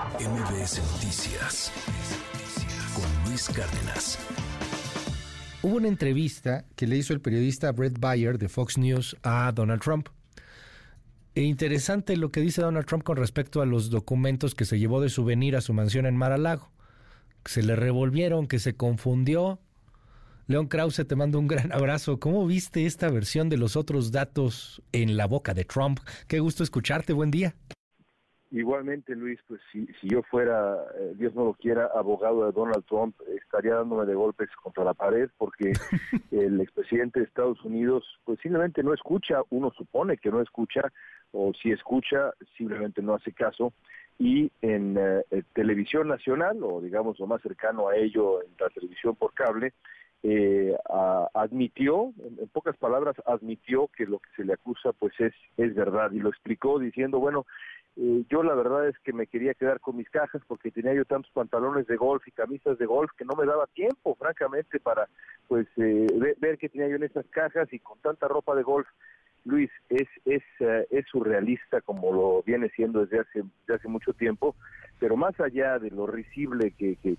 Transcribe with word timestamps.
MBS 0.00 0.80
Noticias 0.92 1.70
con 2.94 3.28
Luis 3.28 3.50
Cárdenas. 3.50 4.18
Hubo 5.60 5.76
una 5.76 5.88
entrevista 5.88 6.64
que 6.74 6.86
le 6.86 6.96
hizo 6.96 7.12
el 7.12 7.20
periodista 7.20 7.70
Brett 7.70 8.00
Bayer 8.00 8.38
de 8.38 8.48
Fox 8.48 8.78
News 8.78 9.14
a 9.22 9.52
Donald 9.52 9.82
Trump. 9.82 10.08
E 11.34 11.42
interesante 11.42 12.16
lo 12.16 12.30
que 12.30 12.40
dice 12.40 12.62
Donald 12.62 12.86
Trump 12.86 13.02
con 13.02 13.18
respecto 13.18 13.60
a 13.60 13.66
los 13.66 13.90
documentos 13.90 14.54
que 14.54 14.64
se 14.64 14.78
llevó 14.78 15.02
de 15.02 15.10
souvenir 15.10 15.54
a 15.54 15.60
su 15.60 15.74
mansión 15.74 16.06
en 16.06 16.16
Mar-a-Lago. 16.16 16.70
Se 17.44 17.62
le 17.62 17.76
revolvieron, 17.76 18.46
que 18.46 18.58
se 18.58 18.74
confundió. 18.74 19.60
León 20.46 20.68
Krause, 20.68 21.06
te 21.06 21.14
mando 21.14 21.38
un 21.38 21.46
gran 21.46 21.72
abrazo. 21.72 22.18
¿Cómo 22.18 22.46
viste 22.46 22.86
esta 22.86 23.10
versión 23.10 23.50
de 23.50 23.58
los 23.58 23.76
otros 23.76 24.12
datos 24.12 24.80
en 24.92 25.18
la 25.18 25.26
boca 25.26 25.52
de 25.52 25.66
Trump? 25.66 26.00
Qué 26.26 26.40
gusto 26.40 26.62
escucharte. 26.62 27.12
Buen 27.12 27.30
día. 27.30 27.54
Igualmente, 28.52 29.14
Luis, 29.14 29.38
pues 29.46 29.60
si, 29.70 29.86
si 30.00 30.08
yo 30.08 30.22
fuera, 30.24 30.76
eh, 30.98 31.14
Dios 31.16 31.32
no 31.36 31.44
lo 31.44 31.54
quiera, 31.54 31.88
abogado 31.94 32.44
de 32.46 32.52
Donald 32.52 32.84
Trump, 32.86 33.14
estaría 33.28 33.76
dándome 33.76 34.06
de 34.06 34.14
golpes 34.14 34.48
contra 34.60 34.82
la 34.82 34.92
pared 34.92 35.30
porque 35.38 35.72
el 36.32 36.60
expresidente 36.60 37.20
de 37.20 37.26
Estados 37.26 37.64
Unidos, 37.64 38.04
pues 38.24 38.40
simplemente 38.40 38.82
no 38.82 38.92
escucha, 38.92 39.42
uno 39.50 39.70
supone 39.70 40.16
que 40.16 40.30
no 40.30 40.40
escucha, 40.40 40.82
o 41.30 41.52
si 41.62 41.70
escucha, 41.70 42.32
simplemente 42.56 43.02
no 43.02 43.14
hace 43.14 43.32
caso. 43.32 43.72
Y 44.18 44.50
en 44.62 44.96
eh, 44.98 45.44
televisión 45.54 46.08
nacional, 46.08 46.58
o 46.64 46.80
digamos 46.80 47.20
lo 47.20 47.28
más 47.28 47.40
cercano 47.42 47.88
a 47.88 47.96
ello, 47.96 48.42
en 48.42 48.50
la 48.58 48.68
televisión 48.70 49.14
por 49.14 49.32
cable, 49.32 49.74
eh, 50.22 50.76
admitió, 51.34 52.12
en, 52.18 52.48
pocas 52.48 52.76
palabras, 52.76 53.16
admitió 53.26 53.88
que 53.88 54.06
lo 54.06 54.18
que 54.18 54.28
se 54.36 54.44
le 54.44 54.52
acusa 54.52 54.92
pues 54.92 55.12
es, 55.18 55.32
es 55.56 55.74
verdad 55.74 56.12
y 56.12 56.18
lo 56.18 56.28
explicó 56.28 56.78
diciendo, 56.78 57.18
bueno, 57.18 57.46
eh, 57.96 58.24
yo 58.30 58.42
la 58.42 58.54
verdad 58.54 58.88
es 58.88 58.98
que 59.00 59.12
me 59.12 59.26
quería 59.26 59.54
quedar 59.54 59.80
con 59.80 59.96
mis 59.96 60.08
cajas 60.10 60.42
porque 60.46 60.70
tenía 60.70 60.94
yo 60.94 61.04
tantos 61.04 61.30
pantalones 61.32 61.86
de 61.86 61.96
golf 61.96 62.26
y 62.26 62.32
camisas 62.32 62.78
de 62.78 62.86
golf 62.86 63.10
que 63.16 63.24
no 63.24 63.34
me 63.34 63.46
daba 63.46 63.66
tiempo, 63.66 64.14
francamente, 64.14 64.78
para 64.78 65.08
pues 65.48 65.66
eh, 65.76 66.06
ver, 66.38 66.58
qué 66.58 66.68
tenía 66.68 66.88
yo 66.88 66.96
en 66.96 67.02
esas 67.04 67.26
cajas 67.26 67.72
y 67.72 67.78
con 67.78 67.98
tanta 68.00 68.28
ropa 68.28 68.54
de 68.54 68.62
golf. 68.62 68.86
Luis, 69.44 69.70
es, 69.88 70.06
es, 70.26 70.42
eh, 70.60 70.86
es 70.90 71.06
surrealista 71.10 71.80
como 71.80 72.12
lo 72.12 72.42
viene 72.42 72.68
siendo 72.70 73.00
desde 73.00 73.20
hace, 73.20 73.42
desde 73.60 73.74
hace 73.74 73.88
mucho 73.88 74.12
tiempo, 74.12 74.54
pero 74.98 75.16
más 75.16 75.38
allá 75.40 75.78
de 75.78 75.90
lo 75.90 76.06
risible 76.06 76.72
que, 76.72 76.96
que, 76.96 77.16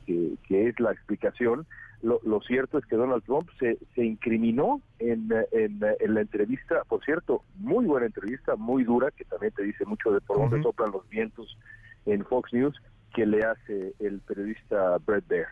que 0.48 0.68
es 0.68 0.80
la 0.80 0.92
explicación, 0.92 1.66
lo, 2.02 2.20
lo, 2.24 2.42
cierto 2.42 2.78
es 2.78 2.86
que 2.86 2.96
Donald 2.96 3.24
Trump 3.24 3.50
se, 3.60 3.78
se 3.96 4.04
incriminó 4.04 4.82
en, 5.00 5.30
en, 5.52 5.80
en, 6.00 6.14
la 6.14 6.22
entrevista, 6.22 6.84
por 6.88 7.04
cierto, 7.04 7.44
muy 7.56 7.86
buena 7.86 8.08
entrevista, 8.08 8.56
muy 8.56 8.84
dura, 8.84 9.12
que 9.12 9.26
también 9.26 9.54
te 9.54 9.64
dice 9.64 9.86
mucho 9.86 10.12
de 10.12 10.22
por 10.22 10.38
dónde 10.38 10.62
soplan 10.64 10.92
los 10.92 11.08
vientos 11.10 11.58
en 12.06 12.26
Fox 12.26 12.54
News, 12.54 12.76
que 13.14 13.26
le 13.26 13.44
hace 13.44 13.94
el 14.00 14.20
periodista 14.22 14.98
Brett 15.06 15.28
Baer. 15.28 15.48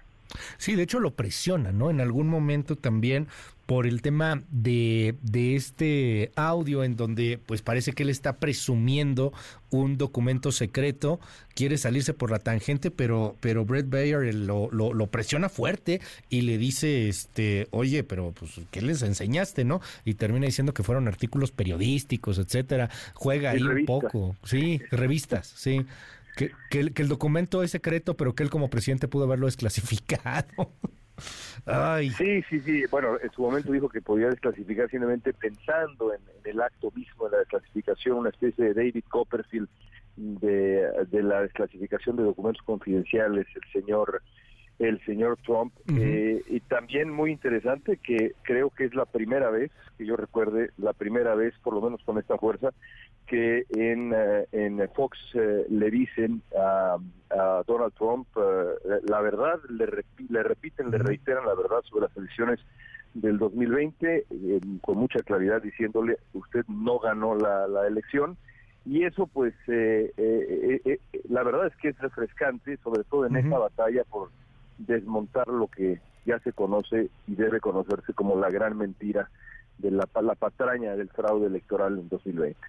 Sí, 0.57 0.75
de 0.75 0.83
hecho 0.83 0.99
lo 0.99 1.15
presiona, 1.15 1.71
¿no? 1.71 1.89
En 1.89 2.01
algún 2.01 2.27
momento 2.27 2.75
también 2.75 3.27
por 3.69 3.85
el 3.85 4.01
tema 4.01 4.41
de, 4.49 5.13
de, 5.21 5.55
este 5.55 6.31
audio 6.35 6.83
en 6.83 6.95
donde 6.95 7.39
pues 7.45 7.61
parece 7.61 7.93
que 7.93 8.01
él 8.01 8.09
está 8.09 8.39
presumiendo 8.39 9.31
un 9.69 9.95
documento 9.99 10.51
secreto, 10.51 11.19
quiere 11.53 11.77
salirse 11.77 12.15
por 12.15 12.31
la 12.31 12.39
tangente, 12.39 12.89
pero, 12.89 13.35
pero 13.41 13.65
Brett 13.65 13.87
Bayer 13.87 14.33
lo, 14.33 14.71
lo, 14.71 14.91
lo, 14.91 15.07
presiona 15.07 15.49
fuerte 15.49 16.01
y 16.31 16.41
le 16.41 16.57
dice, 16.57 17.09
este, 17.09 17.67
oye, 17.69 18.03
pero 18.03 18.31
pues, 18.31 18.53
¿qué 18.71 18.81
les 18.81 19.03
enseñaste, 19.03 19.65
no? 19.65 19.81
Y 20.03 20.15
termina 20.15 20.47
diciendo 20.47 20.73
que 20.73 20.81
fueron 20.81 21.07
artículos 21.07 21.51
periodísticos, 21.51 22.39
etcétera. 22.39 22.89
Juega 23.13 23.51
ahí 23.51 23.61
un 23.61 23.85
poco, 23.85 24.35
sí, 24.45 24.81
revistas, 24.89 25.53
sí. 25.55 25.85
Que, 26.39 26.79
el, 26.79 26.93
que, 26.93 27.01
el, 27.01 27.09
documento 27.09 27.63
es 27.63 27.71
secreto, 27.71 28.15
pero 28.15 28.33
que 28.33 28.43
él 28.43 28.49
como 28.49 28.69
presidente 28.69 29.09
pudo 29.09 29.25
haberlo 29.25 29.47
desclasificado. 29.47 30.71
Sí, 32.17 32.41
sí, 32.49 32.61
sí. 32.61 32.83
Bueno, 32.89 33.17
en 33.21 33.29
su 33.31 33.41
momento 33.41 33.73
dijo 33.73 33.89
que 33.89 34.01
podía 34.01 34.29
desclasificar 34.29 34.89
simplemente 34.89 35.33
pensando 35.33 36.13
en, 36.13 36.21
el 36.45 36.61
acto 36.61 36.91
mismo 36.95 37.25
de 37.25 37.31
la 37.31 37.37
desclasificación, 37.39 38.19
una 38.19 38.29
especie 38.29 38.63
de 38.63 38.73
David 38.73 39.03
Copperfield 39.09 39.67
de 40.15 41.21
la 41.21 41.41
desclasificación 41.41 42.15
de 42.15 42.23
documentos 42.23 42.63
confidenciales, 42.63 43.45
el 43.53 43.81
señor 43.81 44.21
el 44.79 44.99
señor 45.05 45.37
Trump. 45.45 45.73
Uh 45.87 45.93
-huh. 45.93 46.01
eh, 46.01 46.43
y 46.47 46.59
también 46.61 47.09
muy 47.09 47.31
interesante 47.31 47.97
que 47.97 48.33
creo 48.43 48.69
que 48.69 48.85
es 48.85 48.95
la 48.95 49.05
primera 49.05 49.49
vez, 49.49 49.71
que 49.97 50.05
yo 50.05 50.15
recuerde, 50.15 50.71
la 50.77 50.93
primera 50.93 51.35
vez, 51.35 51.53
por 51.63 51.73
lo 51.73 51.81
menos 51.81 52.01
con 52.03 52.17
esta 52.17 52.37
fuerza, 52.37 52.71
que 53.27 53.65
en, 53.69 54.11
uh, 54.11 54.45
en 54.51 54.89
Fox 54.95 55.17
uh, 55.35 55.39
le 55.69 55.91
dicen 55.91 56.41
a, 56.57 56.97
a 57.29 57.63
Donald 57.67 57.93
Trump 57.93 58.27
uh, 58.35 58.41
la 59.07 59.21
verdad, 59.21 59.59
le, 59.69 59.85
repi 59.85 60.27
le 60.29 60.41
repiten, 60.41 60.89
le 60.89 60.97
reiteran 60.97 61.45
la 61.45 61.53
verdad 61.53 61.81
sobre 61.83 62.07
las 62.07 62.17
elecciones 62.17 62.59
del 63.13 63.37
2020 63.37 64.25
eh, 64.29 64.59
con 64.81 64.97
mucha 64.97 65.19
claridad 65.19 65.61
diciéndole 65.61 66.17
usted 66.33 66.65
no 66.67 66.99
ganó 66.99 67.35
la, 67.35 67.67
la 67.67 67.87
elección 67.87 68.37
y 68.85 69.03
eso 69.03 69.27
pues 69.27 69.53
eh, 69.67 70.11
eh, 70.17 70.81
eh, 70.85 70.99
la 71.29 71.43
verdad 71.43 71.67
es 71.67 71.75
que 71.77 71.89
es 71.89 71.99
refrescante 71.99 72.77
sobre 72.77 73.03
todo 73.03 73.25
en 73.25 73.35
uh 73.35 73.39
-huh. 73.39 73.43
esta 73.43 73.57
batalla 73.57 74.03
por 74.05 74.29
desmontar 74.79 75.47
lo 75.47 75.67
que 75.67 75.99
ya 76.25 76.39
se 76.39 76.53
conoce 76.53 77.09
y 77.27 77.35
debe 77.35 77.59
conocerse 77.59 78.13
como 78.13 78.39
la 78.39 78.49
gran 78.49 78.77
mentira 78.77 79.29
de 79.77 79.91
la, 79.91 80.07
la 80.21 80.35
patraña 80.35 80.95
del 80.95 81.09
fraude 81.09 81.47
electoral 81.47 81.97
en 81.97 82.09
2020. 82.09 82.59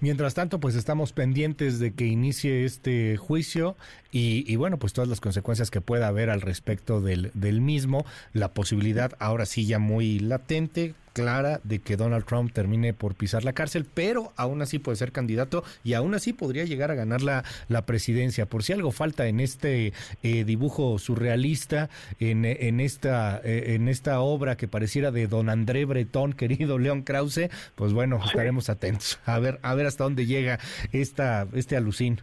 Mientras 0.00 0.34
tanto, 0.34 0.58
pues 0.58 0.74
estamos 0.74 1.12
pendientes 1.12 1.78
de 1.78 1.92
que 1.94 2.06
inicie 2.06 2.64
este 2.64 3.16
juicio 3.16 3.76
y, 4.10 4.44
y, 4.52 4.56
bueno, 4.56 4.78
pues 4.78 4.92
todas 4.92 5.08
las 5.08 5.20
consecuencias 5.20 5.70
que 5.70 5.80
pueda 5.80 6.08
haber 6.08 6.30
al 6.30 6.40
respecto 6.40 7.00
del, 7.00 7.30
del 7.34 7.60
mismo, 7.60 8.04
la 8.32 8.52
posibilidad 8.52 9.12
ahora 9.18 9.46
sí 9.46 9.66
ya 9.66 9.78
muy 9.78 10.18
latente, 10.18 10.94
clara 11.12 11.60
de 11.64 11.78
que 11.80 11.96
Donald 11.96 12.24
Trump 12.24 12.52
termine 12.52 12.94
por 12.94 13.14
pisar 13.14 13.44
la 13.44 13.52
cárcel, 13.52 13.86
pero 13.92 14.32
aún 14.36 14.62
así 14.62 14.78
puede 14.78 14.96
ser 14.96 15.12
candidato 15.12 15.64
y 15.84 15.94
aún 15.94 16.14
así 16.14 16.32
podría 16.32 16.64
llegar 16.64 16.90
a 16.90 16.94
ganar 16.94 17.22
la, 17.22 17.44
la 17.68 17.86
presidencia. 17.86 18.46
Por 18.46 18.62
si 18.62 18.72
algo 18.72 18.92
falta 18.92 19.26
en 19.26 19.40
este 19.40 19.92
eh, 20.22 20.44
dibujo 20.44 20.98
surrealista, 20.98 21.90
en, 22.20 22.44
en, 22.44 22.80
esta, 22.80 23.40
eh, 23.44 23.74
en 23.74 23.88
esta 23.88 24.20
obra 24.20 24.56
que 24.56 24.68
pareciera 24.68 25.10
de 25.10 25.26
don 25.26 25.48
André 25.48 25.84
Breton, 25.84 26.32
querido 26.42 26.78
León 26.78 27.02
Krause, 27.02 27.50
pues 27.74 27.92
bueno, 27.92 28.20
estaremos 28.24 28.68
atentos 28.68 29.18
a 29.26 29.38
ver, 29.38 29.58
a 29.62 29.74
ver 29.74 29.86
hasta 29.86 30.04
dónde 30.04 30.26
llega 30.26 30.58
esta, 30.92 31.46
este 31.52 31.76
alucín. 31.76 32.20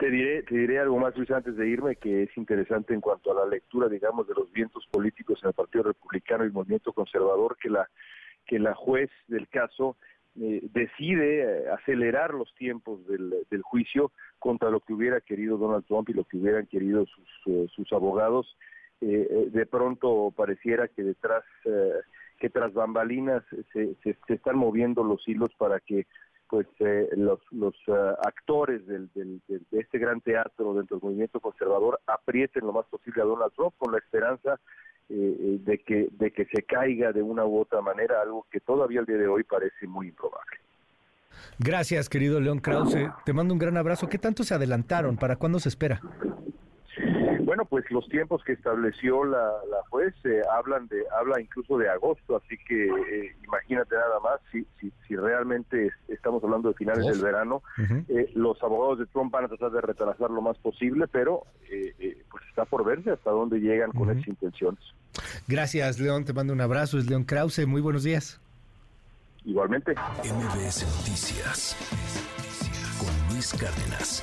Te 0.00 0.10
diré, 0.10 0.42
te 0.44 0.56
diré 0.56 0.78
algo 0.78 0.98
más, 0.98 1.14
Luis, 1.14 1.30
antes 1.30 1.54
de 1.58 1.68
irme, 1.68 1.96
que 1.96 2.22
es 2.22 2.34
interesante 2.38 2.94
en 2.94 3.02
cuanto 3.02 3.32
a 3.32 3.34
la 3.34 3.44
lectura, 3.44 3.86
digamos, 3.86 4.26
de 4.26 4.32
los 4.32 4.50
vientos 4.50 4.86
políticos 4.90 5.38
en 5.42 5.48
el 5.48 5.54
Partido 5.54 5.84
Republicano 5.84 6.42
y 6.42 6.46
el 6.46 6.54
movimiento 6.54 6.94
conservador, 6.94 7.58
que 7.60 7.68
la, 7.68 7.86
que 8.46 8.58
la 8.58 8.74
juez 8.74 9.10
del 9.28 9.46
caso 9.48 9.98
eh, 10.40 10.62
decide 10.72 11.42
eh, 11.42 11.68
acelerar 11.68 12.32
los 12.32 12.54
tiempos 12.54 13.06
del, 13.06 13.62
juicio 13.62 14.10
contra 14.38 14.70
lo 14.70 14.80
que 14.80 14.94
hubiera 14.94 15.20
querido 15.20 15.58
Donald 15.58 15.84
Trump 15.84 16.08
y 16.08 16.14
lo 16.14 16.24
que 16.24 16.38
hubieran 16.38 16.66
querido 16.66 17.04
sus, 17.04 17.70
sus 17.70 17.92
abogados. 17.92 18.56
Eh, 19.02 19.50
de 19.52 19.66
pronto 19.66 20.32
pareciera 20.34 20.88
que 20.88 21.02
detrás, 21.02 21.44
que 22.38 22.48
tras 22.48 22.72
bambalinas 22.72 23.44
se 23.74 24.16
están 24.28 24.56
moviendo 24.56 25.04
los 25.04 25.28
hilos 25.28 25.50
para 25.58 25.78
que 25.78 26.06
pues 26.50 26.66
eh, 26.80 27.08
los, 27.16 27.38
los 27.52 27.74
uh, 27.86 28.16
actores 28.26 28.84
del, 28.86 29.08
del, 29.14 29.40
de 29.46 29.80
este 29.80 29.98
gran 29.98 30.20
teatro 30.20 30.74
dentro 30.74 30.96
del 30.96 31.04
movimiento 31.04 31.38
conservador 31.38 32.00
aprieten 32.06 32.66
lo 32.66 32.72
más 32.72 32.86
posible 32.86 33.22
a 33.22 33.24
Donald 33.24 33.52
Trump 33.54 33.72
con 33.78 33.92
la 33.92 33.98
esperanza 33.98 34.58
eh, 35.08 35.58
de 35.60 35.78
que 35.78 36.08
de 36.10 36.32
que 36.32 36.46
se 36.46 36.64
caiga 36.64 37.12
de 37.12 37.22
una 37.22 37.44
u 37.46 37.60
otra 37.60 37.80
manera 37.80 38.20
algo 38.20 38.46
que 38.50 38.58
todavía 38.58 39.00
al 39.00 39.06
día 39.06 39.16
de 39.16 39.28
hoy 39.28 39.44
parece 39.44 39.86
muy 39.86 40.08
improbable. 40.08 40.56
Gracias, 41.58 42.08
querido 42.08 42.40
León 42.40 42.58
Krause. 42.58 43.10
Te 43.24 43.32
mando 43.32 43.54
un 43.54 43.60
gran 43.60 43.76
abrazo. 43.76 44.08
¿Qué 44.08 44.18
tanto 44.18 44.42
se 44.42 44.54
adelantaron? 44.54 45.16
¿Para 45.16 45.36
cuándo 45.36 45.58
se 45.60 45.68
espera? 45.68 46.00
Bueno, 47.60 47.68
pues 47.68 47.90
los 47.90 48.08
tiempos 48.08 48.42
que 48.42 48.52
estableció 48.52 49.22
la, 49.26 49.38
la 49.70 49.82
juez 49.90 50.14
eh, 50.24 50.40
hablan 50.50 50.88
de 50.88 51.02
habla 51.18 51.38
incluso 51.42 51.76
de 51.76 51.90
agosto, 51.90 52.36
así 52.36 52.56
que 52.66 52.86
eh, 52.86 53.36
imagínate 53.44 53.96
nada 53.96 54.18
más 54.20 54.40
si, 54.50 54.66
si, 54.80 54.90
si 55.06 55.14
realmente 55.14 55.90
estamos 56.08 56.42
hablando 56.42 56.70
de 56.70 56.74
finales 56.76 57.04
del 57.04 57.20
verano, 57.20 57.62
uh 57.76 57.82
-huh. 57.82 58.04
eh, 58.08 58.30
los 58.34 58.62
abogados 58.62 59.00
de 59.00 59.06
Trump 59.06 59.30
van 59.30 59.44
a 59.44 59.48
tratar 59.48 59.72
de 59.72 59.82
retrasar 59.82 60.30
lo 60.30 60.40
más 60.40 60.56
posible, 60.56 61.06
pero 61.06 61.42
eh, 61.70 62.24
pues 62.30 62.42
está 62.48 62.64
por 62.64 62.82
verse 62.82 63.10
hasta 63.10 63.30
dónde 63.30 63.58
llegan 63.58 63.90
con 63.92 64.08
uh 64.08 64.12
-huh. 64.12 64.16
esas 64.16 64.28
intenciones. 64.28 64.80
Gracias, 65.46 66.00
León, 66.00 66.24
te 66.24 66.32
mando 66.32 66.54
un 66.54 66.62
abrazo, 66.62 66.96
es 66.96 67.10
León 67.10 67.24
Krause, 67.24 67.66
muy 67.66 67.82
buenos 67.82 68.04
días. 68.04 68.40
Igualmente. 69.44 69.92
MBS 69.92 70.86
Noticias 70.96 71.76
con 72.98 73.34
Luis 73.34 73.52
Cárdenas. 73.52 74.22